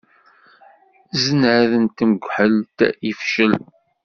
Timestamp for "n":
1.83-1.85